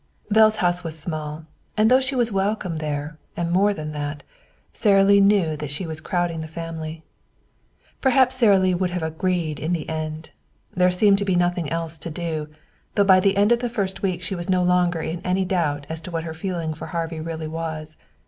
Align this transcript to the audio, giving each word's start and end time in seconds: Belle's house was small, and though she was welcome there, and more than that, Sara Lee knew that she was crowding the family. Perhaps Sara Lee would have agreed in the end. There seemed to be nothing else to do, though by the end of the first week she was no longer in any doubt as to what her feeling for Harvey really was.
Belle's 0.31 0.55
house 0.55 0.83
was 0.83 0.97
small, 0.97 1.45
and 1.77 1.91
though 1.91 2.01
she 2.01 2.15
was 2.15 2.31
welcome 2.31 2.77
there, 2.77 3.19
and 3.37 3.51
more 3.51 3.71
than 3.71 3.91
that, 3.91 4.23
Sara 4.73 5.03
Lee 5.03 5.19
knew 5.21 5.55
that 5.55 5.69
she 5.69 5.85
was 5.85 6.01
crowding 6.01 6.39
the 6.39 6.47
family. 6.47 7.03
Perhaps 8.01 8.33
Sara 8.33 8.57
Lee 8.57 8.73
would 8.73 8.89
have 8.89 9.03
agreed 9.03 9.59
in 9.59 9.73
the 9.73 9.87
end. 9.87 10.31
There 10.73 10.89
seemed 10.89 11.19
to 11.19 11.25
be 11.25 11.35
nothing 11.35 11.69
else 11.69 11.99
to 11.99 12.09
do, 12.09 12.47
though 12.95 13.03
by 13.03 13.19
the 13.19 13.37
end 13.37 13.51
of 13.51 13.59
the 13.59 13.69
first 13.69 14.01
week 14.01 14.23
she 14.23 14.33
was 14.33 14.49
no 14.49 14.63
longer 14.63 15.01
in 15.01 15.21
any 15.23 15.45
doubt 15.45 15.85
as 15.87 16.01
to 16.01 16.09
what 16.09 16.23
her 16.23 16.33
feeling 16.33 16.73
for 16.73 16.87
Harvey 16.87 17.19
really 17.19 17.47
was. 17.47 17.95